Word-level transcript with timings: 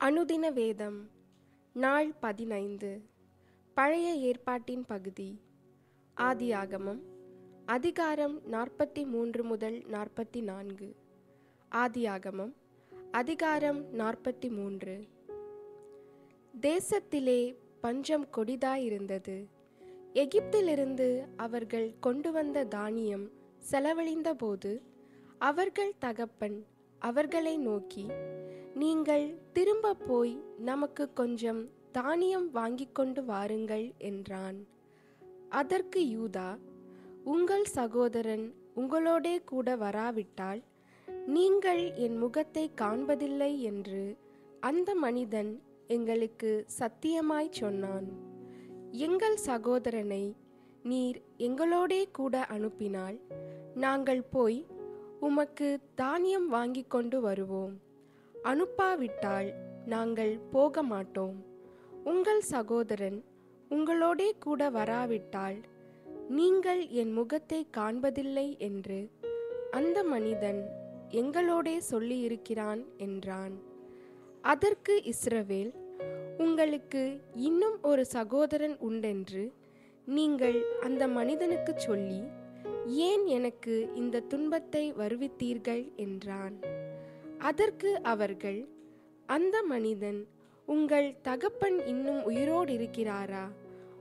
அனுதின 0.00 0.52
வேதம் 0.52 1.10
நாள் 1.72 2.12
பதினைந்து. 2.20 3.00
பழைய 3.74 4.14
ஏற்பாட்டின் 4.14 4.84
பகுதி. 4.86 5.40
ஆதியாகமம் 6.16 6.98
அதிகாரம் 7.66 8.40
நாற்பத்தி 8.52 9.06
மூன்று 9.06 9.44
முதல் 9.44 9.78
நாற்பத்தி 9.78 10.42
நான்கு 10.42 10.96
ஆதியாகமம் 11.72 12.52
அதிகாரம் 13.10 13.98
நாற்பத்தி 13.98 14.50
மூன்று 14.50 15.06
தேசத்திலே 16.60 17.56
பஞ்சம் 17.80 18.26
கொடிதாயிருந்தது. 18.36 19.46
எகிப்திலிருந்து 20.12 21.24
அவர்கள் 21.36 21.94
கொண்டு 22.00 22.32
வந்த 22.32 22.64
தானியம் 22.64 23.30
செலவழிந்தபோது 23.70 24.80
அவர்கள் 25.38 25.92
தகப்பன் 25.98 26.66
அவர்களை 26.98 27.58
நோக்கி 27.58 28.06
நீங்கள் 28.80 29.26
திரும்ப 29.52 29.92
போய் 29.94 30.32
நமக்கு 30.58 31.12
கொஞ்சம் 31.12 31.60
தானியம் 31.92 32.50
வாங்கி 32.50 32.86
கொண்டு 32.92 33.24
வாருங்கள் 33.24 33.92
என்றான். 33.98 34.58
அதற்கு 35.48 36.00
யூதா 36.00 36.48
உங்கள் 37.24 37.64
சகோதரன் 37.64 38.44
உங்களோடே 38.76 39.44
கூட 39.44 39.76
வராவிட்டால் 39.76 40.60
நீங்கள் 41.26 41.82
என் 41.94 42.18
முகத்தை 42.18 42.70
காண்பதில்லை 42.80 43.50
என்று 43.60 44.04
அந்த 44.60 44.94
மனிதன் 44.94 45.62
எங்களுக்கு 45.86 46.52
சத்தியமாய் 46.78 47.50
சொன்னான். 47.50 48.06
எங்கள் 49.06 49.36
சகோதரனை 49.36 50.24
நீர் 50.82 51.20
எங்களோடே 51.38 52.02
கூட 52.12 52.44
அனுப்பினால் 52.46 53.18
நாங்கள் 53.74 54.24
போய் 54.30 54.60
உமக்கு 55.20 55.80
தானியம் 55.94 56.48
வாங்கிக் 56.48 56.90
கொண்டு 56.90 57.20
வருவோம். 57.20 57.74
அனுப்பாவிட்டால் 58.48 59.48
நாங்கள் 59.86 60.38
போக 60.50 60.82
மாட்டோம் 60.82 61.36
உங்கள் 62.04 62.40
சகோதரன் 62.40 63.18
உங்களோடே 63.70 64.38
கூட 64.38 64.70
வராவிட்டால் 64.70 65.56
நீங்கள் 66.28 66.82
என் 66.88 67.12
முகத்தை 67.12 67.66
காண்பதில்லை 67.76 68.58
என்று 68.58 68.98
அந்த 69.70 69.98
மனிதன் 70.04 70.60
எங்களோடே 71.10 71.76
சொல்லியிருக்கிறான் 71.90 72.82
என்றான். 72.96 73.54
அதற்கு 74.42 74.94
இஸ்ரவேல் 75.12 75.72
உங்களுக்கு 76.38 77.02
இன்னும் 77.34 77.78
ஒரு 77.82 78.04
சகோதரன் 78.06 78.76
உண்டென்று 78.78 79.44
நீங்கள் 80.06 80.58
அந்த 80.80 81.08
மனிதனுக்கு 81.08 81.72
சொல்லி 81.76 82.22
ஏன் 83.08 83.24
எனக்கு 83.26 83.76
இந்த 83.94 84.20
துன்பத்தை 84.20 84.92
வருவித்தீர்கள் 84.92 85.84
என்றான். 85.96 86.56
அதற்கு 87.48 88.02
அவர்கள் 88.02 88.68
அந்த 89.26 89.62
மனிதன் 89.62 90.26
உங்கள் 90.68 91.08
தகப்பன் 91.22 91.86
இன்னும் 91.86 92.24
உயிரோடு 92.24 92.72
இருக்கிறாரா? 92.72 93.44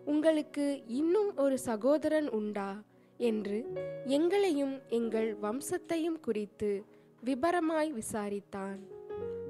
உங்களுக்கு 0.06 0.66
இன்னும் 0.88 1.30
ஒரு 1.38 1.58
சகோதரன் 1.60 2.30
உண்டா? 2.30 2.84
என்று 3.18 3.60
எங்களையும் 4.06 4.82
எங்கள் 4.90 5.30
வம்சத்தையும் 5.42 6.20
குறித்து 6.20 6.84
விபரமாய் 7.26 7.92
விசாரித்தான். 7.92 8.80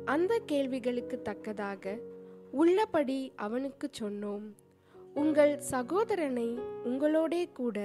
அந்த 0.06 0.34
கேள்விகளுக்கு 0.46 1.22
தக்கதாக 1.22 1.96
உள்ளபடி 2.52 3.32
அவனுக்கு 3.36 3.90
சொன்னோம். 4.00 4.46
உங்கள் 5.14 5.59
சகோதரனை 5.59 6.50
உங்களோடே 6.84 7.44
கூட 7.54 7.80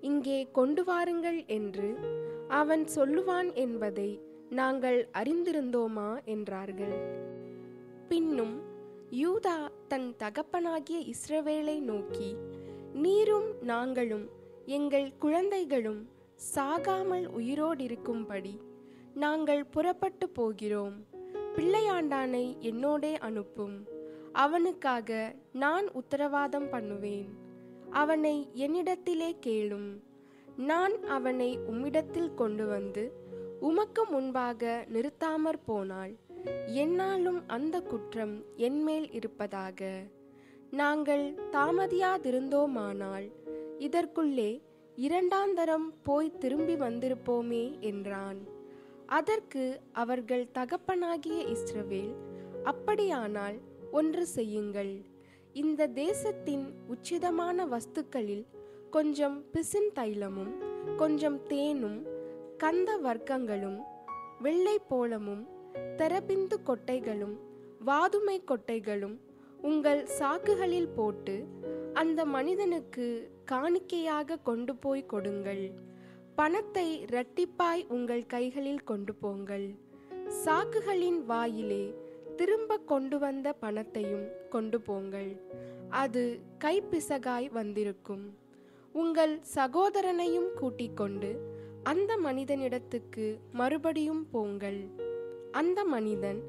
இங்கே 0.00 0.38
கொண்டு 0.52 0.84
வாருங்கள் 0.84 1.40
என்று 1.46 1.90
அவன் 2.48 2.84
சொல்லுவான் 2.94 3.50
என்பதை 3.54 4.10
நாங்கள் 4.50 5.08
அறிந்திருந்தோமா 5.12 6.24
என்றார்கள். 6.24 7.24
பின்னும் 8.08 8.62
யூதா 9.10 9.68
தன் 9.88 10.14
தகப்பனாகிய 10.16 11.02
இஸ்ரவேலை 11.04 11.80
நோக்கி 11.80 12.36
நீரும் 12.92 13.62
நாங்களும் 13.62 14.28
எங்கள் 14.64 15.12
குழந்தைகளும் 15.18 16.08
சாகாமல் 16.54 17.28
உயிரோடிருக்கும்படி 17.38 18.58
நாங்கள் 19.14 19.66
புறப்பட்டு 19.66 20.28
போகிறோம். 20.28 21.06
பிள்ளையாண்டானை 21.54 22.56
என்னோடே 22.60 23.18
அனுப்பும். 23.18 23.84
அவனுக்காக 24.32 25.34
நான் 25.52 25.90
உத்தரவாதம் 25.90 26.70
பண்ணுவேன். 26.70 27.28
அவனை 27.90 28.48
என்னிடத்திலே 28.54 29.36
கேளும். 29.46 30.02
நான் 30.56 31.04
அவனை 31.04 31.58
உம்மிடத்தில் 31.70 32.34
கொண்டு 32.34 32.66
வந்து 32.66 33.25
உமக்கு 33.60 34.04
முன்பாக 34.04 34.86
நிறுத்தாமற் 34.92 35.64
போனால் 35.66 36.16
என்னாலும் 36.66 37.48
அந்த 37.48 37.80
குற்றம் 37.80 38.44
என்மேல் 38.56 39.10
இருப்பதாக. 39.10 40.02
நாங்கள் 40.70 41.34
தாமதியாதிருந்தோமானால் 41.50 43.32
இதற்குள்ளே 43.78 44.62
இரண்டாந்தரம் 44.96 45.94
போய் 46.02 46.38
திரும்பி 46.38 46.74
வந்திருப்போமே 46.74 47.80
என்றான். 47.80 48.38
அதற்கு 49.06 49.80
அவர்கள் 49.92 50.50
தகப்பனாகிய 50.52 51.44
இஸ்ரவேல் 51.44 52.14
அப்படியானால் 52.62 53.58
ஒன்று 53.90 54.26
செய்யுங்கள். 54.26 55.04
இந்த 55.52 55.86
தேசத்தின் 55.86 56.74
உச்சிதமான 56.88 57.66
வஸ்துக்களில் 57.66 58.46
கொஞ்சம் 58.90 59.44
பிசின் 59.52 59.90
தைலமும் 59.94 60.54
கொஞ்சம் 60.96 61.42
தேனும் 61.42 62.06
கந்த 62.56 62.96
வர்க்கங்களும் 62.96 63.78
வெள்ளை 64.40 64.80
போலமும் 64.90 65.42
தெரபிந்து 65.96 66.56
கொட்டைகளும் 66.66 67.34
வாதுமை 67.84 68.42
கொட்டைகளும் 68.46 69.16
உங்கள் 69.62 70.06
சாக்குகளில் 70.18 70.88
போட்டு 70.94 71.44
அந்த 71.92 72.24
மனிதனுக்கு 72.24 73.30
காணிக்கையாக 73.50 74.36
கொண்டு 74.36 74.76
போய் 74.76 75.06
கொடுங்கள். 75.06 75.72
பணத்தை 76.34 77.04
இரட்டிப்பாய் 77.04 77.88
உங்கள் 77.88 78.26
கைகளில் 78.26 78.84
கொண்டு 78.84 79.14
போங்கள். 79.14 79.74
சாக்குகளின் 80.44 81.24
வாயிலே 81.24 81.94
திரும்ப 82.36 82.78
கொண்டு 82.78 83.18
வந்த 83.18 83.52
பணத்தையும் 83.52 84.26
கொண்டு 84.48 84.80
போங்கள். 84.80 85.40
அது 85.88 86.40
கைப்பிசகாய் 86.64 87.50
வந்திருக்கும். 87.50 88.36
உங்கள் 88.92 89.40
சகோதரனையும் 89.54 90.52
கூட்டிக் 90.54 90.96
கொண்டு 90.96 91.54
அந்த 91.86 92.16
மனிதனிடத்துக்கு 92.24 93.38
மறுபடியும் 93.52 94.30
போங்கள். 94.30 94.78
அந்த 95.52 95.84
மனிதன் 95.84 96.40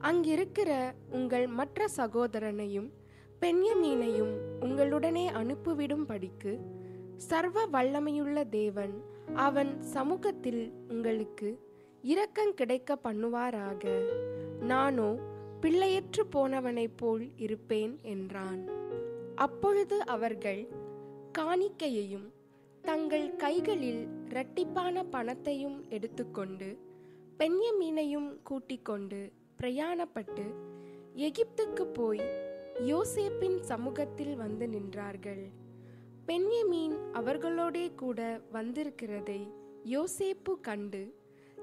அங்கிருக்கிற 0.00 0.92
உங்கள் 1.10 1.46
மற்ற 1.46 1.88
சகோதரனையும் 1.96 2.90
பெண்யமீனையும் 3.40 4.34
உங்களுடனே 4.60 5.30
அனுப்பிவிடும்படிக்கு 5.30 6.58
சர்வ 7.16 7.66
வல்லமையுள்ள 7.66 8.48
தேவன் 8.48 9.02
அவன் 9.34 9.82
சமூகத்தில் 9.82 10.72
உங்களுக்கு 10.88 11.60
இரக்கம் 12.02 12.54
கிடைக்க 12.54 12.98
பண்ணுவாராக. 13.04 13.84
நானோ 14.60 15.18
பிள்ளையற்று 15.60 16.24
போனவனைப் 16.32 16.96
போல் 16.96 17.30
இருப்பேன் 17.36 17.98
என்றான். 18.02 18.68
அப்பொழுது 19.34 20.06
அவர்கள் 20.06 20.68
காணிக்கையையும் 21.38 22.28
தங்கள் 22.82 23.36
கைகளில் 23.36 24.08
இரட்டிப்பான 24.28 25.04
பணத்தையும் 25.10 25.84
எடுத்துக்கொண்டு 25.88 26.78
பெண்யமீனையும் 27.38 28.42
கூட்டிக் 28.42 28.84
கொண்டு 28.84 29.32
பிரயாணப்பட்டு 29.60 30.44
எகிப்துக்கு 31.14 31.84
போய் 31.92 32.20
யோசேப்பின் 32.74 33.60
சமூகத்தில் 33.60 34.36
வந்து 34.36 34.66
நின்றார்கள். 34.66 35.50
பெண்யமீன் 36.26 36.96
அவர்களோடே 37.12 37.94
கூட 37.94 38.40
வந்திருக்கிறதை 38.52 39.50
யோசேப்பு 39.84 40.60
கண்டு 40.60 41.14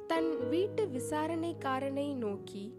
தன் 0.08 0.48
வீட்டு 0.50 0.86
விசாரணைக்காரனை 0.86 2.14
நோக்கி 2.14 2.74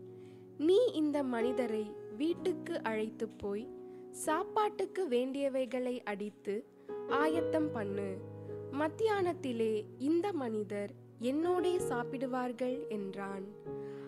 நீ 0.58 0.78
இந்த 0.92 1.22
மனிதரை 1.22 1.94
வீட்டுக்கு 2.16 2.82
அழைத்து 2.82 3.28
போய் 3.28 3.68
சாப்பாட்டுக்கு 4.10 5.08
வேண்டியவைகளை 5.08 6.00
அடித்து 6.04 6.66
ஆயத்தம் 7.08 7.72
பண்ணு. 7.72 8.34
மத்தியானத்திலே 8.78 9.84
இந்த 9.98 10.32
மனிதர் 10.32 10.90
என்னோடே 11.20 11.76
சாப்பிடுவார்கள் 11.76 12.88
என்றான். 12.88 13.44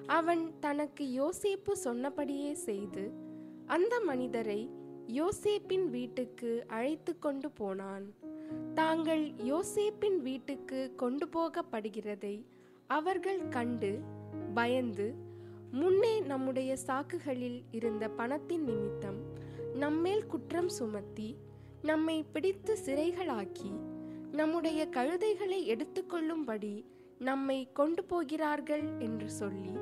அவன் 0.06 0.52
தனக்கு 0.60 1.04
யோசேப்பு 1.04 1.72
சொன்னபடியே 1.72 2.54
செய்து 2.54 3.10
அந்த 3.66 4.00
மனிதரை 4.00 4.70
யோசேப்பின் 5.06 5.84
வீட்டுக்கு 5.84 6.64
அழைத்து 6.66 7.18
கொண்டு 7.18 7.50
போனான். 7.50 8.14
தாங்கள் 8.74 9.30
யோசேப்பின் 9.32 10.16
வீட்டுக்கு 10.22 10.92
கொண்டு 10.96 11.26
போகப்படுகிறதை 11.26 12.44
அவர்கள் 12.86 13.48
கண்டு 13.48 14.00
பயந்து 14.54 15.14
முன்னே 15.70 16.20
நம்முடைய 16.20 16.76
சாக்குகளில் 16.86 17.62
இருந்த 17.70 18.08
பணத்தின் 18.08 18.64
நிமித்தம் 18.64 19.18
நம்மேல் 19.74 20.26
குற்றம் 20.26 20.68
சுமத்தி 20.68 21.36
நம்மை 21.82 22.22
பிடித்து 22.22 22.78
சிறைகளாக்கி 22.86 23.70
நம்முடைய 24.32 24.86
கழுதைகளை 24.92 25.64
எடுத்துக்கொள்ளும்படி 25.64 26.84
நம்மை 27.18 27.72
கொண்டு 27.72 28.04
போகிறார்கள் 28.04 28.82
என்று 28.98 29.30
சொல்லி 29.30 29.72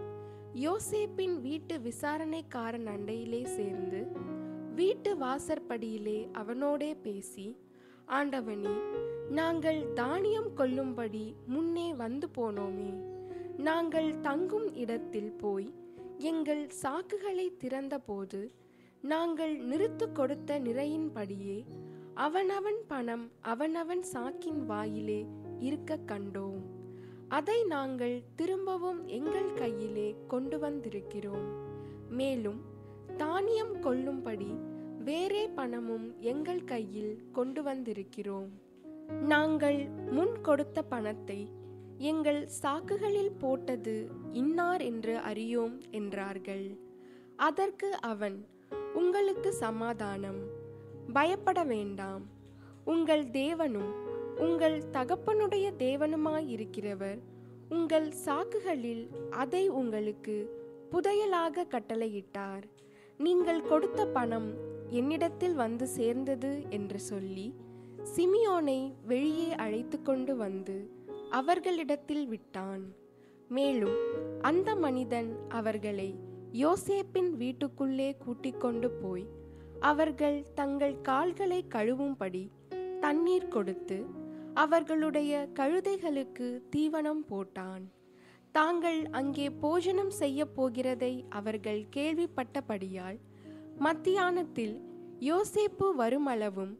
யோசேப்பின் 0.54 1.40
வீட்டு 1.40 1.80
விசாரணைக்காரன் 1.80 2.86
அண்டையிலே 2.86 3.44
சேர்ந்து 3.44 4.06
வீட்டு 4.74 5.16
வாசற்படியிலே 5.16 6.28
அவனோடே 6.32 6.94
பேசி 6.94 7.56
ஆண்டவனே 8.08 8.80
நாங்கள் 9.30 9.92
தானியம் 9.92 10.54
கொள்ளும்படி 10.54 11.34
முன்னே 11.46 11.94
வந்து 11.94 12.28
போனோமே. 12.36 13.02
நாங்கள் 13.56 14.20
தங்கும் 14.20 14.74
இடத்தில் 14.74 15.32
போய் 15.32 15.74
எங்கள் 16.18 16.68
சாக்குகளை 16.82 17.56
திறந்தபோது 17.56 18.54
நாங்கள் 19.02 19.58
நிறுத்து 19.58 20.12
கொடுத்த 20.12 20.60
நிறையின்படியே 20.60 21.64
அவனவன் 22.16 22.78
பணம் 22.88 23.30
அவனவன் 23.42 24.02
சாக்கின் 24.12 24.66
வாயிலே 24.66 25.26
இருக்க 25.58 25.98
கண்டோம். 26.06 26.62
அதை 27.28 27.64
நாங்கள் 27.64 28.22
திரும்பவும் 28.36 29.06
எங்கள் 29.06 29.52
கையிலே 29.52 30.16
கொண்டு 30.28 30.58
வந்திருக்கிறோம். 30.58 31.48
மேலும் 32.10 32.60
தானியம் 33.16 33.80
கொள்ளும்படி 33.80 34.50
வேறே 34.98 35.48
பணமும் 35.48 36.14
எங்கள் 36.20 36.64
கையில் 36.64 37.30
கொண்டு 37.32 37.62
வந்திருக்கிறோம். 37.62 38.48
நாங்கள் 39.22 39.88
முன் 39.88 40.40
கொடுத்த 40.40 40.82
பணத்தை 40.82 41.50
எங்கள் 41.98 42.48
சாக்குகளில் 42.62 43.34
போட்டது 43.38 44.10
இன்னார் 44.32 44.80
என்று 44.80 45.16
அறியோம் 45.16 45.80
என்றார்கள். 45.90 46.78
அதற்கு 47.36 48.00
அவன் 48.00 48.46
உங்களுக்கு 48.94 49.52
சமாதானம். 49.52 50.55
பயப்பட 51.12 51.64
வேண்டாம். 51.64 52.26
உங்கள் 52.84 53.24
தேவனும் 53.24 53.92
உங்கள் 54.38 54.82
தகப்பனுடைய 54.92 55.66
தேவனுமாயிருக்கிறவர் 55.78 57.18
உங்கள் 57.68 58.12
சாக்குகளில் 58.24 59.08
அதை 59.30 59.68
உங்களுக்கு 59.68 60.34
புதையலாக 60.90 61.64
கட்டளையிட்டார். 61.70 62.62
நீங்கள் 63.18 63.62
கொடுத்த 63.62 64.06
பணம் 64.06 64.54
என்னிடத்தில் 64.88 65.54
வந்து 65.54 65.86
சேர்ந்தது 65.86 66.64
என்று 66.70 66.98
சொல்லி 67.00 67.54
சிமியோனை 68.16 68.94
வெளியே 69.04 69.54
அழைத்து 69.54 70.02
கொண்டு 70.02 70.36
வந்து 70.36 70.90
அவர்களிடத்தில் 71.30 72.26
விட்டான். 72.28 72.94
மேலும் 73.48 73.96
அந்த 74.40 74.76
மனிதன் 74.76 75.36
அவர்களை 75.48 76.18
யோசேப்பின் 76.52 77.30
வீட்டுக்குள்ளே 77.30 78.16
கூட்டிக் 78.16 78.60
கொண்டு 78.60 78.90
போய் 78.90 79.26
அவர்கள் 79.80 80.46
தங்கள் 80.54 81.00
கால்களை 81.00 81.64
கழுவும்படி 81.68 82.50
தண்ணீர் 83.00 83.48
கொடுத்து 83.48 84.06
அவர்களுடைய 84.54 85.48
கழுதைகளுக்கு 85.54 86.62
தீவனம் 86.76 87.24
போட்டான். 87.30 87.84
தாங்கள் 88.52 89.08
அங்கே 89.10 89.50
போஜனம் 89.50 90.10
செய்ய 90.10 90.46
போகிறதை 90.56 91.24
அவர்கள் 91.28 91.86
கேள்விப்பட்டபடியால் 91.96 93.18
மத்தியானத்தில் 93.78 94.80
யோசேப்பு 95.20 95.86
வருமளவும் 95.98 96.74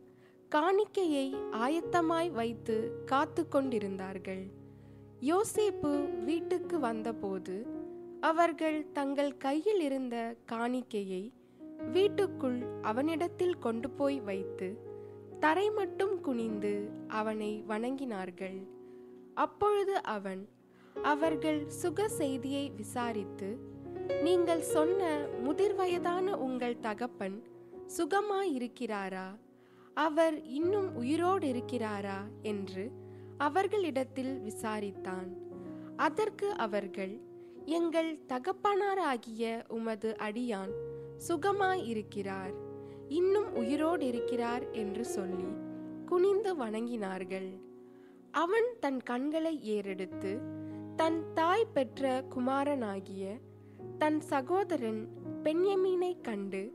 காணிக்கையை 0.48 1.34
ஆயத்தமாய் 1.50 2.30
வைத்து 2.30 3.04
காத்து 3.04 3.48
கொண்டிருந்தார்கள். 3.48 4.44
யோசேப்பு 5.20 6.24
வீட்டுக்கு 6.24 6.78
வந்தபோது 6.78 7.66
அவர்கள் 8.20 8.92
தங்கள் 8.92 9.36
கையில் 9.36 9.80
இருந்த 9.80 10.36
காணிக்கையை 10.46 11.32
வீட்டுக்குள் 11.92 12.60
அவனிடத்தில் 12.82 13.58
கொண்டு 13.58 13.90
போய் 13.90 14.20
வைத்து 14.20 14.68
தரை 15.40 15.70
மட்டும் 15.70 16.20
குனிந்து 16.20 16.90
அவனை 17.08 17.64
வணங்கினார்கள். 17.68 18.58
அப்பொழுது 19.34 20.02
அவன் 20.02 20.48
அவர்கள் 21.02 21.68
சுக 21.68 22.08
செய்தியை 22.08 22.70
விசாரித்து 22.70 23.48
நீங்கள் 24.22 24.60
சொன்ன 24.60 25.28
முதிர் 25.42 25.74
வயதான 25.74 26.36
உங்கள் 26.36 26.80
தகப்பன் 26.80 27.42
சுகமாயிருக்கிறாரா? 27.96 29.28
அவர் 29.94 30.42
இன்னும் 30.42 30.94
உயிரோடு 30.94 31.46
இருக்கிறாரா 31.52 32.20
என்று 32.42 32.90
அவர்களிடத்தில் 33.38 34.34
விசாரித்தான். 34.40 35.30
அதற்கு 35.96 36.50
அவர்கள் 36.50 37.20
எங்கள் 37.64 38.10
தகப்பனாராகிய 38.28 39.44
உமது 39.68 40.16
அடியான் 40.18 40.74
சுகமாய் 41.28 41.84
இருக்கிறார். 41.84 42.54
இன்னும் 43.08 43.54
உயிரோடு 43.54 44.06
இருக்கிறார் 44.06 44.70
என்று 44.70 45.04
சொல்லி 45.04 45.48
குனிந்து 46.06 46.64
வணங்கினார்கள். 46.64 47.60
அவன் 48.30 48.76
தன் 48.80 49.02
கண்களை 49.02 49.60
ஏறெடுத்து 49.62 50.40
தன் 50.96 51.32
தாய் 51.34 51.66
பெற்ற 51.72 52.24
குமாரனாகிய 52.34 53.40
தன் 53.98 54.20
சகோதரன் 54.20 55.08
பெண்யமீனை 55.42 56.20
கண்டு 56.20 56.72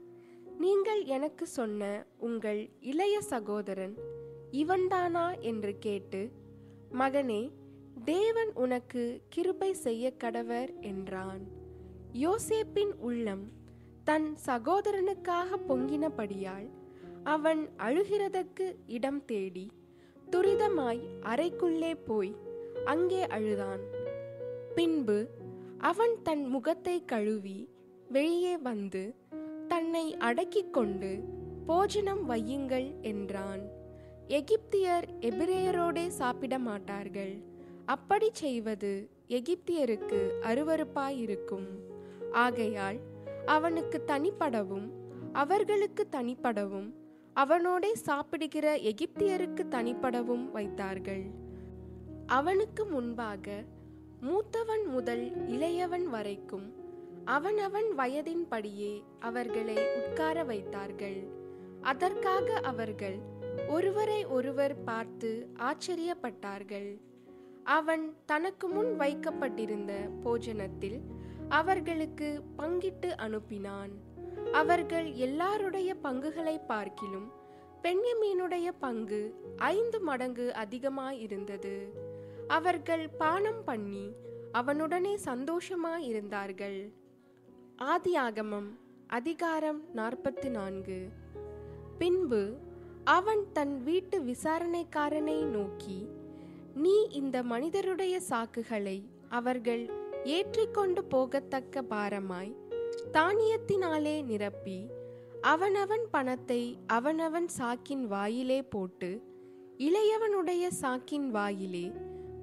நீங்கள் 0.58 1.04
எனக்கு 1.04 1.48
சொன்ன 1.48 2.06
உங்கள் 2.18 2.70
இளைய 2.80 3.22
சகோதரன் 3.22 3.96
இவன்தானா? 4.52 5.40
என்று 5.40 5.78
கேட்டு 5.80 6.32
மகனே 6.92 7.52
தேவன் 8.06 8.52
உனக்கு 8.54 9.22
கிருபை 9.30 9.74
செய்ய 9.74 10.12
கடவர் 10.12 10.80
என்றான். 10.80 11.42
யோசேப்பின் 12.14 12.94
உள்ளம் 13.00 13.52
தன் 14.04 14.28
சகோதரனுக்காக 14.46 15.58
பொங்கினபடியால் 15.68 16.68
அவன் 17.24 17.62
அழுகிறதற்கு 17.78 18.66
இடம் 18.88 19.20
தேடி 19.26 19.66
துரிதமாய் 20.32 21.02
அறைக்குள்ளே 21.22 21.92
போய் 22.06 22.32
அங்கே 22.86 23.22
அழுதான். 23.28 23.82
பின்பு 24.76 25.18
அவன் 25.78 26.16
தன் 26.24 26.44
முகத்தை 26.46 26.96
கழுவி 27.06 27.58
வெளியே 28.08 28.56
வந்து 28.58 29.04
தன்னை 29.68 30.06
அடக்கிக் 30.18 30.74
கொண்டு 30.74 31.12
போஜனம் 31.66 32.24
வையுங்கள் 32.30 32.90
என்றான். 33.02 33.64
எகிப்தியர் 34.40 35.08
எபிரேயரோடே 35.20 36.08
சாப்பிட 36.08 36.60
மாட்டார்கள். 36.60 37.36
அப்படி 37.86 38.30
செய்வது 38.34 38.94
எகிப்தியருக்கு 39.30 40.22
அருவறுப்பாயிருக்கும் 40.50 41.70
ஆகையால் 42.32 43.00
அவனுக்கு 43.46 44.04
தனிப்படவும் 44.08 44.90
அவர்களுக்கு 45.34 46.08
தனிப்படவும் 46.12 46.94
அவனோடே 47.34 47.96
சாப்பிடுகிற 47.96 48.76
எகிப்தியருக்கு 48.76 49.64
தனிப்படவும் 49.70 50.52
வைத்தார்கள். 50.52 51.32
அவனுக்கு 52.26 52.86
முன்பாக 52.86 53.64
மூத்தவன் 54.22 54.86
முதல் 54.86 55.48
இளையவன் 55.48 56.04
வரைக்கும் 56.04 56.74
அவனவன் 57.26 57.86
வயதின்படியே 57.98 59.04
அவர்களை 59.20 59.78
உட்கார 59.96 60.44
வைத்தார்கள். 60.44 61.28
அதற்காக 61.82 62.54
அவர்கள் 62.54 63.20
ஒருவரை 63.68 64.26
ஒருவர் 64.26 64.84
பார்த்து 64.84 65.50
ஆச்சரியப்பட்டார்கள். 65.60 67.02
அவன் 67.64 68.14
தனக்கு 68.26 68.68
முன் 68.68 68.96
வைக்கப்பட்டிருந்த 68.96 69.94
போஜனத்தில் 70.24 71.02
அவர்களுக்கு 71.52 72.44
பங்கிட்டு 72.58 73.10
அனுப்பினான். 73.16 73.92
அவர்கள் 74.52 75.14
எல்லாருடைய 75.14 75.96
பங்குகளை 75.96 76.60
பார்க்கிலும் 76.60 77.32
பெண்யமீனுடைய 77.82 78.72
பங்கு 78.80 79.36
ஐந்து 79.58 80.00
மடங்கு 80.00 80.54
அதிகமாயிருந்தது. 80.56 81.76
அவர்கள் 82.48 83.10
பானம் 83.10 83.64
பண்ணி 83.64 84.12
அவனுடனே 84.54 85.18
சந்தோஷமாயிருந்தார்கள். 85.26 86.94
ஆதியாகமம் 87.78 88.70
அதிகாரம் 89.08 89.82
நாற்பத்தி 89.96 90.50
நான்கு 90.50 91.08
பின்பு 91.98 92.58
அவன் 93.04 93.44
தன் 93.54 93.84
வீட்டு 93.84 94.20
விசாரணைக்காரனை 94.20 95.44
நோக்கி 95.44 96.08
நீ 96.76 97.08
இந்த 97.12 97.44
மனிதருடைய 97.44 98.20
சாக்குகளை 98.30 99.04
அவர்கள் 99.30 100.01
ஏற்றிக்கொண்டு 100.24 101.04
போகத்தக்க 101.10 101.82
பாரமாய் 101.82 102.56
தானியத்தினாலே 103.12 104.24
நிரப்பி 104.24 104.88
அவனவன் 105.42 106.06
பணத்தை 106.12 106.78
அவனவன் 106.88 107.48
சாக்கின் 107.58 108.04
வாயிலே 108.08 108.64
போட்டு 108.64 109.24
இளையவனுடைய 109.78 110.68
சாக்கின் 110.82 111.30
வாயிலே 111.30 111.92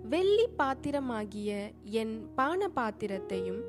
வெள்ளி 0.08 0.48
பாத்திரமாகிய 0.58 1.70
என் 1.82 2.34
பான 2.34 2.68
பாத்திரத்தையும் 2.68 3.60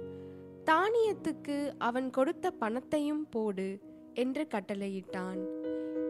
தானியத்துக்கு 0.65 1.73
அவன் 1.77 2.09
கொடுத்த 2.09 2.51
பணத்தையும் 2.51 3.29
போடு 3.29 3.79
என்று 4.13 4.47
கட்டளையிட்டான். 4.51 5.39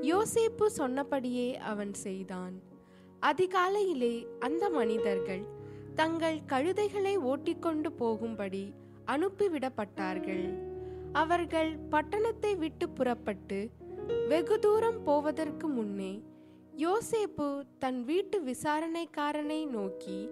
யோசேப்பு 0.02 0.66
சொன்னபடியே 0.66 1.58
அவன் 1.58 1.94
செய்தான். 1.94 2.62
அதிகாலையிலே 3.22 4.26
அந்த 4.40 4.70
மனிதர்கள் 4.70 5.59
தங்கள் 5.96 6.40
கழுதைகளை 6.48 7.16
ஓட்டிக்கொண்டு 7.16 7.92
போகும்படி 7.92 8.74
அனுப்பிவிடப்பட்டார்கள். 9.06 10.60
அவர்கள் 11.12 11.78
பட்டணத்தை 11.90 12.56
விட்டு 12.58 12.90
புறப்பட்டு 12.90 13.70
வெகு 14.28 14.60
தூரம் 14.60 15.04
போவதற்கு 15.04 15.68
முன்னே 15.68 16.24
யோசேப்பு 16.78 17.66
தன் 17.80 18.04
வீட்டு 18.04 18.44
விசாரணைக்காரனை 18.44 19.66
நோக்கி 19.66 20.30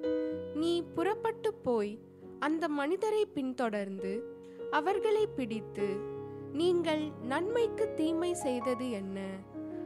நீ 0.55 0.81
புறப்பட்டு 0.81 1.53
போய் 1.53 1.99
அந்த 2.39 2.67
மனிதரை 2.67 3.25
பின்தொடர்ந்து 3.25 4.23
அவர்களை 4.71 5.27
பிடித்து 5.27 6.15
நீங்கள் 6.53 7.11
நன்மைக்கு 7.21 7.93
தீமை 7.93 8.33
செய்தது 8.33 8.91
என்ன? 8.91 9.25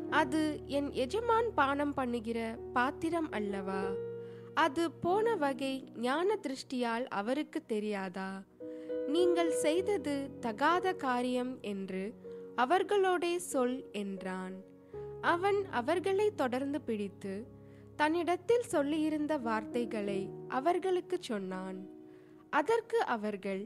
அது 0.10 0.60
என் 0.66 0.92
எஜமான் 0.92 1.54
பானம் 1.54 1.94
பண்ணுகிற 1.94 2.58
பாத்திரம் 2.74 3.32
அல்லவா? 3.32 4.11
அது 4.64 4.84
போன 5.04 5.36
வகை 5.36 5.74
ஞான 5.98 6.36
திருஷ்டியால் 6.36 7.06
அவருக்கு 7.10 7.60
தெரியாதா? 7.66 8.32
நீங்கள் 9.08 9.52
செய்தது 9.52 10.16
தகாத 10.40 10.94
காரியம் 10.94 11.54
என்று 11.62 12.04
அவர்களோடே 12.56 13.34
சொல் 13.52 13.78
என்றான். 13.92 14.56
அவன் 15.34 15.60
அவர்களை 15.72 16.28
தொடர்ந்து 16.36 16.82
பிடித்து 16.82 17.34
தன்னிடத்தில் 17.96 18.70
சொல்லியிருந்த 18.72 19.34
வார்த்தைகளை 19.42 20.20
அவர்களுக்கு 20.48 21.18
சொன்னான். 21.22 21.80
அதற்கு 22.50 23.00
அவர்கள் 23.16 23.64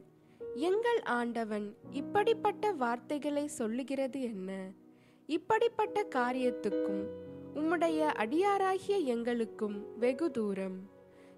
எங்கள் 0.69 1.01
ஆண்டவன் 1.19 1.67
இப்படிப்பட்ட 1.91 2.71
வார்த்தைகளை 2.83 3.47
சொல்லுகிறது 3.59 4.21
என்ன? 4.21 4.51
இப்படிப்பட்ட 5.29 6.07
காரியத்துக்கும் 6.15 7.05
உம்முடைய 7.55 7.99
அடியாராகிய 8.13 9.03
எங்களுக்கும் 9.03 9.97
வெகு 9.99 10.31
தூரம். 10.31 10.89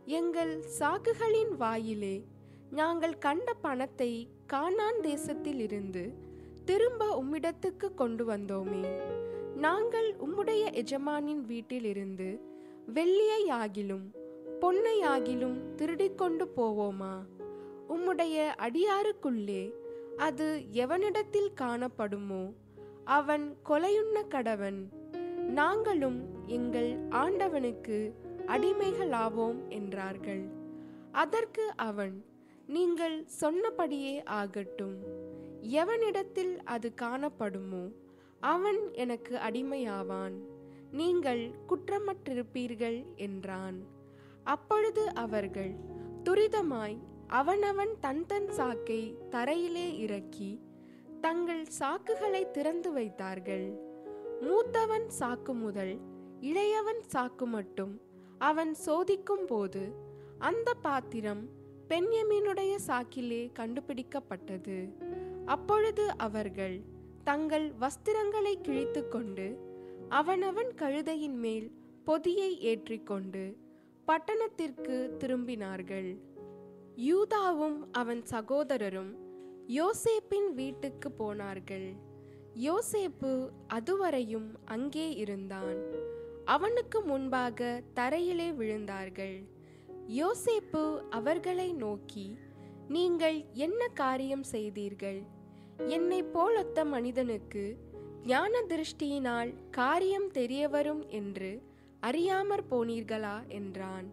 எங்கள் 0.05 0.63
சாக்குகளின் 0.79 1.55
வாயிலே 1.57 2.25
நாங்கள் 2.69 3.17
கண்ட 3.17 3.53
பணத்தை 3.53 4.27
கானான் 4.53 4.99
தேசத்தில் 5.01 5.59
இருந்து 5.59 6.13
திரும்ப 6.65 7.23
உம்மிடத்துக்கு 7.23 7.93
கொண்டு 7.95 8.25
வந்தோமே. 8.25 8.83
நாங்கள் 9.55 10.15
உம்முடைய 10.15 10.63
எஜமானின் 10.73 11.41
வீட்டிலிருந்து 11.41 12.39
வெள்ளியை 12.93 13.41
ஆகிலும் 13.49 14.05
பொன்னை 14.59 14.97
ஆகிலும் 15.01 15.57
திருடிக்கொண்டு 15.75 16.47
போவோமா? 16.57 17.15
உம்முடைய 17.89 18.51
அடியாருக்குள்ளே 18.57 19.71
அது 20.17 20.65
எவனிடத்தில் 20.73 21.53
காணப்படுமோ? 21.61 22.53
அவன் 23.03 23.57
கொலையுண்ண 23.65 24.27
கடவன் 24.27 24.96
நாங்களும் 25.47 26.45
எங்கள் 26.45 26.97
ஆண்டவனுக்கு 27.09 28.13
அடிமைகளாவோம் 28.45 29.67
என்றார்கள். 29.69 30.43
அதற்கு 31.11 31.73
அவன் 31.75 32.25
நீங்கள் 32.67 33.25
சொன்னபடியே 33.25 34.23
ஆகட்டும். 34.23 34.97
எவனிடத்தில் 35.61 36.57
அது 36.63 36.93
காணப்படுமோ 37.01 37.91
அவன் 38.39 38.93
எனக்கு 38.93 39.35
அடிமையாவான். 39.35 40.35
நீங்கள் 40.91 41.51
குற்றமற்றிருப்பீர்கள் 41.69 43.15
என்றான். 43.15 43.77
அப்பொழுது 44.43 45.13
அவர்கள் 45.13 45.75
துரிதமாய் 46.23 46.97
அவனவன் 47.27 47.93
தன் 47.99 48.25
தன் 48.25 48.49
சாக்கை 48.49 49.17
தரையிலே 49.31 49.97
இறக்கி 49.97 50.61
தங்கள் 51.21 51.65
சாக்குகளை 51.79 52.51
திறந்து 52.51 52.91
வைத்தார்கள். 52.91 53.86
மூத்தவன் 54.41 55.07
சாக்கு 55.19 55.53
முதல் 55.53 55.93
இளையவன் 56.41 57.01
சாக்கு 57.13 57.45
மட்டும் 57.45 57.93
அவன் 58.37 58.75
சோதிக்கும் 58.85 59.45
போது 59.45 59.83
அந்த 60.39 60.73
பாத்திரம் 60.73 61.41
பெண்யமீனுடைய 61.87 62.73
சாக்கிலே 62.87 63.41
கண்டுபிடிக்கப்பட்டது. 63.59 64.77
அப்பொழுது 65.45 66.17
அவர்கள் 66.17 66.77
தங்கள் 67.23 67.73
வஸ்திரங்களை 67.79 68.53
கிழித்து 68.61 69.07
கொண்டு 69.07 69.47
அவனவன் 70.09 70.71
கழுதையின் 70.75 71.39
மேல் 71.39 71.71
பொதியை 72.03 72.51
ஏற்றிக்கொண்டு 72.59 73.57
பட்டணத்திற்கு 74.07 74.97
திரும்பினார்கள். 75.19 76.11
யூதாவும் 76.97 77.79
அவன் 77.91 78.21
சகோதரரும் 78.31 79.11
யோசேப்பின் 79.67 80.51
வீட்டுக்கு 80.53 81.11
போனார்கள். 81.11 81.89
யோசேப்பு 82.65 83.49
அதுவரையும் 83.73 84.51
அங்கே 84.65 85.13
இருந்தான். 85.13 85.77
அவனுக்கு 86.45 87.01
முன்பாக 87.01 87.83
தரையிலே 87.95 88.51
விழுந்தார்கள். 88.51 89.47
யோசேப்பு 90.07 90.99
அவர்களை 91.09 91.73
நோக்கி 91.73 92.37
நீங்கள் 92.87 93.45
என்ன 93.53 93.87
காரியம் 93.87 94.43
செய்தீர்கள்? 94.43 95.21
என்னை 95.87 96.23
போலொத்த 96.23 96.85
மனிதனுக்கு 96.85 97.77
ஞான 98.25 98.61
திருஷ்டியினால் 98.61 99.53
காரியம் 99.71 100.31
தெரியவரும் 100.31 101.07
என்று 101.07 101.61
அறியாமற் 102.01 102.67
போனீர்களா? 102.71 103.47
என்றான். 103.47 104.07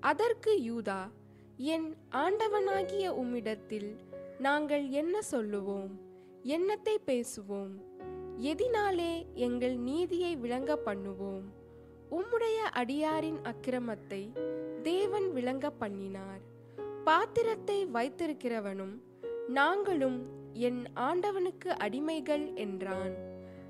அதற்கு 0.00 0.60
யூதா 0.60 1.10
என் 1.56 1.96
ஆண்டவனாகிய 2.12 3.06
உம்மிடத்தில் 3.10 3.96
நாங்கள் 4.38 4.88
என்ன 4.88 5.22
சொல்லுவோம்? 5.22 6.09
என்னத்தை 6.44 6.96
பேசுவோம்? 7.06 7.72
எதினாலே 8.38 9.26
எங்கள் 9.34 9.76
நீதியை 9.76 10.36
விளங்க 10.36 10.78
பண்ணுவோம்? 10.86 11.42
உம்முடைய 12.10 12.56
அடியாரின் 12.72 13.40
அக்கிரமத்தை 13.42 14.32
தேவன் 14.82 15.32
விளங்க 15.32 15.70
பண்ணினார். 15.70 16.40
பாத்திரத்தை 17.04 17.86
வைத்திருக்கிறவனும் 17.86 19.02
நாங்களும் 19.48 20.26
என் 20.52 20.84
ஆண்டவனுக்கு 20.94 21.68
அடிமைகள் 21.68 22.54
என்றான். 22.54 23.14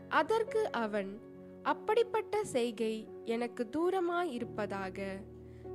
அதற்கு 0.09 0.73
அவன் 0.73 1.21
அப்படிப்பட்ட 1.62 2.45
செய்கை 2.45 3.09
எனக்கு 3.25 3.69
தூரமாயிருப்பதாக. 3.77 5.07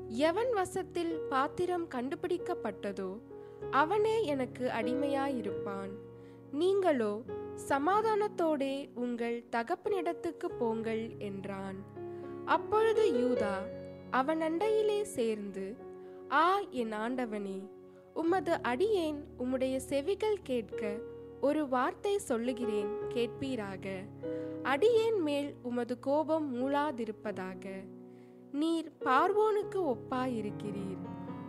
எவன் 0.08 0.54
வசத்தில் 0.54 1.20
பாத்திரம் 1.30 1.88
கண்டுபிடிக்கப்பட்டதோ 1.96 3.20
அவனே 3.72 4.26
எனக்கு 4.26 4.68
அடிமையாயிருப்பான். 4.68 5.94
நீங்களோ 6.60 7.14
சமாதானத்தோடே 7.70 8.74
உங்கள் 8.96 9.38
தகப்பனிடத்துக்கு 9.52 10.48
போங்கள் 10.58 11.04
என்றான். 11.18 11.78
அப்பொழுது 12.46 13.04
யூதா 13.14 13.56
அவன் 14.10 14.42
அண்டையிலே 14.42 15.00
சேர்ந்து 15.16 15.66
ஆ 16.32 16.60
என் 16.82 16.94
ஆண்டவனே 16.94 17.58
உமது 18.14 18.54
அடியேன் 18.62 19.20
உம்முடைய 19.40 19.76
செவிகள் 19.76 20.40
கேட்க 20.44 20.84
ஒரு 21.42 21.68
வார்த்தை 21.68 22.18
சொல்லுகிறேன் 22.18 22.92
கேட்பீராக. 23.14 23.86
அடியேன் 24.64 25.20
மேல் 25.22 25.52
உமது 25.64 26.00
கோபம் 26.00 26.48
மூளாதிருப்பதாக 26.56 27.66
நீர் 28.52 28.90
பார்வோனுக்கு 29.00 29.82
ஒப்பாயிருக்கிறீர். 29.94 31.04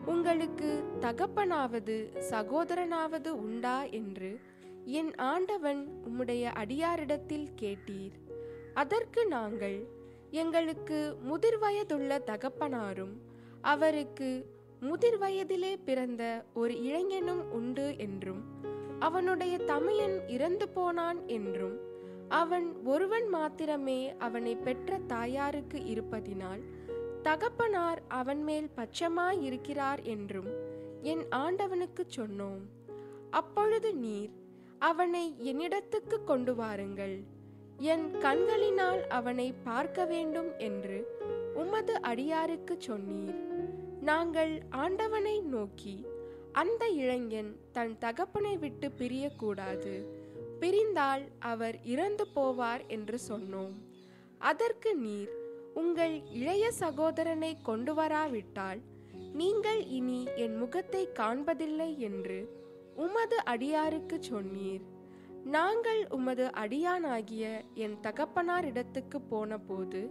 உங்களுக்கு 0.07 0.71
தகப்பனாவது 1.01 1.97
சகோதரனாவது 2.31 3.31
உண்டா? 3.45 3.79
என்று 4.01 4.31
என் 4.88 5.14
ஆண்டவன் 5.14 5.88
உம்முடைய 6.05 6.43
அடியாரிடத்தில் 6.43 7.49
கேட்டீர். 7.62 8.12
அதற்கு 8.75 9.26
நாங்கள் 9.26 9.87
எங்களுக்கு 10.31 11.16
முதிர்வயதுள்ள 11.28 12.19
தகப்பனாரும் 12.25 13.12
அவருக்கு 13.61 14.50
முதிர்வயதிலே 14.81 15.76
பிறந்த 15.85 16.45
ஒரு 16.55 16.83
இளைஞனும் 16.83 17.50
உண்டு 17.50 17.95
என்றும் 17.99 18.45
அவனுடைய 18.99 19.59
தமையன் 19.59 20.28
இறந்து 20.28 20.69
போனான் 20.69 21.26
என்றும் 21.26 21.76
அவன் 22.28 22.85
ஒருவன் 22.85 23.28
மாத்திரமே 23.28 24.16
அவனை 24.16 24.57
பெற்ற 24.57 24.99
தாயாருக்கு 24.99 25.78
இருப்பதினால் 25.78 26.62
தகப்பனார் 27.23 28.02
அவன் 28.09 28.43
மேல் 28.43 28.71
பட்சமாயிருக்கிறார் 28.76 30.02
என்றும் 30.02 30.49
என் 31.02 31.28
ஆண்டவனுக்கு 31.31 32.07
சொன்னோம். 32.16 32.62
அப்பொழுது 33.31 33.95
நீர் 33.95 34.31
அவனை 34.78 35.37
என்னிடத்துக்கு 35.42 36.25
கொண்டு 36.25 36.54
வாருங்கள். 36.54 37.25
என் 37.76 38.18
கண்களினால் 38.21 39.06
அவனை 39.09 39.52
பார்க்க 39.52 40.04
வேண்டும் 40.04 40.59
என்று 40.59 40.99
உமது 41.54 42.00
அடியாருக்கு 42.00 42.76
சொன்னீர். 42.88 43.37
நாங்கள் 44.00 44.62
ஆண்டவனை 44.71 45.40
நோக்கி 45.40 46.06
அந்த 46.52 46.88
இளைஞன் 46.88 47.56
தன் 47.73 47.99
தகப்பனை 47.99 48.59
விட்டு 48.59 48.88
பிரியக்கூடாது. 48.99 49.95
பிரிந்தால் 50.61 51.25
அவர் 51.38 51.78
இறந்து 51.85 52.26
போவார் 52.35 52.87
என்று 52.87 53.18
சொன்னோம். 53.28 53.75
அதற்கு 54.38 54.97
நீர் 54.97 55.33
உங்கள் 55.75 56.23
இளைய 56.30 56.71
சகோதரனை 56.73 57.56
கொண்டு 57.62 57.95
வராவிட்டால் 57.95 58.80
நீங்கள் 59.33 59.87
இனி 59.87 60.25
என் 60.37 60.56
முகத்தை 60.56 61.09
காண்பதில்லை 61.14 61.99
என்று 61.99 62.38
உமது 62.97 63.38
அடியாருக்கு 63.45 64.21
சொன்னீர். 64.31 64.85
நாங்கள் 65.45 66.07
உமது 66.09 66.45
அடியானாகிய 66.45 67.61
என் 67.75 67.97
தகப்பனாரிடத்துக்கு 68.03 69.19
போனபோது 69.29 70.11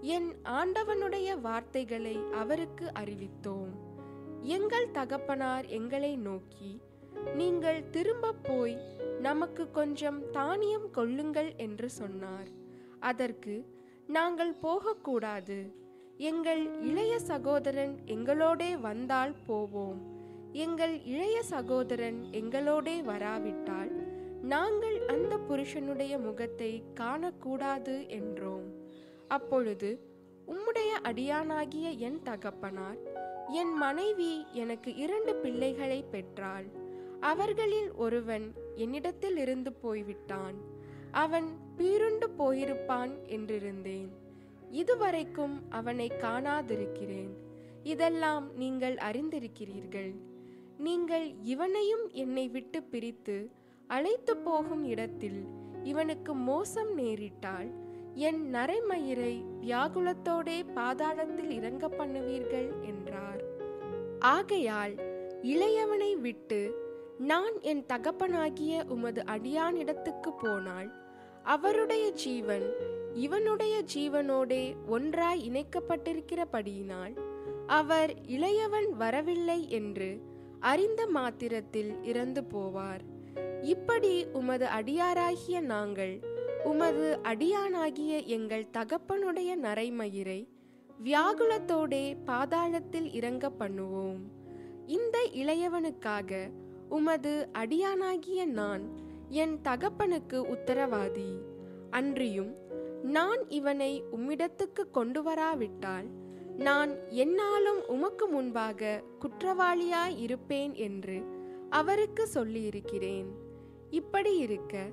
என் 0.00 0.32
ஆண்டவனுடைய 0.44 1.40
வார்த்தைகளை 1.40 2.16
அவருக்கு 2.32 2.92
அறிவித்தோம். 2.94 3.70
எங்கள் 4.42 4.90
தகப்பனார் 4.90 5.66
எங்களை 5.66 6.16
நோக்கி 6.16 6.80
நீங்கள் 7.34 7.90
திரும்ப 7.90 8.32
போய் 8.32 8.76
நமக்கு 9.20 9.70
கொஞ்சம் 9.70 10.30
தானியம் 10.30 10.90
கொள்ளுங்கள் 10.90 11.52
என்று 11.56 11.90
சொன்னார். 11.90 12.48
அதற்கு 13.00 13.54
நாங்கள் 14.06 14.52
போகக்கூடாது. 14.52 15.74
எங்கள் 16.16 16.80
இளைய 16.80 17.18
சகோதரன் 17.18 17.94
எங்களோடே 18.06 18.80
வந்தால் 18.80 19.34
போவோம். 19.46 20.13
எங்கள் 20.54 21.04
இளைய 21.04 21.42
சகோதரன் 21.42 22.24
எங்களோடே 22.30 23.02
வராவிட்டால் 23.02 23.92
நாங்கள் 24.42 25.06
அந்த 25.06 25.38
புருஷனுடைய 25.38 26.18
முகத்தை 26.18 26.82
காணக்கூடாது 27.00 27.94
என்றோம். 28.18 28.66
அப்பொழுது 29.28 29.90
உம்முடைய 30.46 30.90
அடியானாகிய 31.02 31.98
என் 31.98 32.22
தகப்பனார் 32.22 33.00
என் 33.48 33.72
மனைவி 33.72 34.46
எனக்கு 34.52 34.94
இரண்டு 34.94 35.34
பிள்ளைகளை 35.34 36.04
பெற்றாள். 36.10 36.66
அவர்களில் 37.20 37.92
ஒருவன் 37.92 38.46
என்னிடத்தில் 38.74 39.36
இருந்து 39.36 39.72
போய்விட்டான். 39.72 40.54
அவன் 41.10 41.48
பீருண்டு 41.78 42.28
போயிருப்பான் 42.38 43.14
என்றிருந்தேன். 43.28 44.12
இதுவரைக்கும் 44.70 45.56
அவனை 45.70 46.12
காணாதிருக்கிறேன். 46.20 47.34
இதெல்லாம் 47.82 48.56
நீங்கள் 48.56 48.94
அறிந்திருக்கிறீர்கள். 48.94 50.14
நீங்கள் 50.84 51.34
இவனையும் 51.42 52.10
என்னை 52.12 52.48
விட்டு 52.48 52.82
பிரித்து 52.82 53.50
அழைத்து 53.88 54.36
போகும் 54.36 54.84
இடத்தில் 54.84 55.46
இவனுக்கு 55.82 56.34
மோசம் 56.34 56.98
நேரிட்டால் 56.98 57.70
என் 58.14 58.54
நரைமயிரை 58.54 59.44
வியாகுலத்தோடே 59.60 60.64
பாதாளத்தில் 60.74 61.50
இறங்க 61.50 61.88
பண்ணுவீர்கள் 61.88 62.82
என்றார். 62.82 63.40
ஆகையால் 64.18 64.94
இளையவனை 65.42 66.12
விட்டு 66.20 66.60
நான் 67.18 67.60
என் 67.60 67.84
தகப்பனாகிய 67.92 68.84
உமது 68.88 69.22
அடியானிடத்துக்கு 69.22 70.30
போனால் 70.42 70.90
அவருடைய 71.42 72.10
ஜீவன் 72.10 72.66
இவனுடைய 73.14 73.82
ஜீவனோடே 73.94 74.74
ஒன்றாய் 74.88 75.50
இணைக்கப்பட்டிருக்கிறபடியினால் 75.50 77.14
அவர் 77.66 78.14
இளையவன் 78.26 78.88
வரவில்லை 78.88 79.70
என்று 79.70 80.33
அறிந்த 80.70 81.02
மாத்திரத்தில் 81.06 81.90
இறந்து 82.02 82.42
போவார். 82.54 83.02
இப்படி 83.62 84.12
உமது 84.32 84.66
அடியாராகிய 84.66 85.60
நாங்கள் 85.60 86.14
உமது 86.64 87.18
அடியானாகிய 87.22 88.12
எங்கள் 88.26 88.70
தகப்பனுடைய 88.72 89.50
நரைமயிரை 89.62 90.40
வியாகுலத்தோடே 91.04 92.04
பாதாளத்தில் 92.26 93.08
இறங்க 93.12 93.50
பண்ணுவோம். 93.58 94.20
இந்த 94.86 95.18
இளையவனுக்காக 95.32 96.32
உமது 96.88 97.34
அடியானாகிய 97.52 98.44
நான் 98.60 98.84
என் 99.28 99.56
தகப்பனுக்கு 99.64 100.40
உத்தரவாதி. 100.54 101.30
அன்றியும் 101.90 102.52
நான் 103.02 103.42
இவனை 103.48 103.92
உம்மிடத்துக்கு 104.16 104.82
கொண்டு 104.92 105.22
வராவிட்டால் 105.22 106.08
நான் 106.56 107.10
என்னாலும் 107.10 107.86
உமக்கு 107.86 108.26
முன்பாக 108.26 109.02
குற்றவாளியாய் 109.20 110.18
இருப்பேன் 110.18 110.74
என்று 110.74 111.22
அவருக்கு 111.70 112.26
சொல்லியிருக்கிறேன். 112.26 113.26
இப்படி 113.90 114.36
இருக்க 114.36 114.86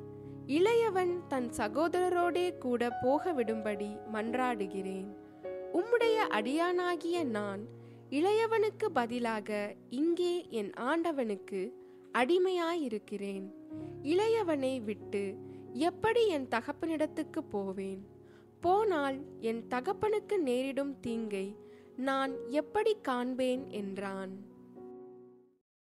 இளையவன் 0.48 1.28
தன் 1.28 1.50
சகோதரரோடே 1.58 2.58
கூட 2.58 2.90
போக 2.90 3.34
விடும்படி 3.34 3.98
மன்றாடுகிறேன். 4.14 5.16
உம்முடைய 5.74 6.18
அடியானாகிய 6.30 7.24
நான் 7.24 7.68
இளையவனுக்கு 8.10 8.86
பதிலாக 8.94 9.76
இங்கே 9.90 10.46
என் 10.50 10.74
ஆண்டவனுக்கு 10.74 11.78
அடிமையாயிருக்கிறேன். 12.14 13.52
இளையவனை 14.04 14.84
விட்டு 14.84 15.36
எப்படி 15.74 16.28
என் 16.28 16.48
தகப்பனிடத்துக்கு 16.48 17.40
போவேன்? 17.50 18.08
போனால் 18.62 19.18
என் 19.40 19.68
தகப்பனுக்கு 19.70 20.38
நேரிடும் 20.40 21.00
தீங்கை 21.00 21.56
நான் 21.96 22.34
எப்படி 22.50 22.96
காண்பேன் 23.02 23.64
என்றான். 23.68 24.34